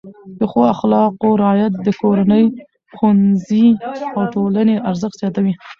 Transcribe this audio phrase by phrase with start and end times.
[0.37, 2.45] د ښو اخلاقو رعایت د کورنۍ،
[2.95, 3.67] ښوونځي
[4.15, 5.53] او ټولنې ارزښت زیاتوي.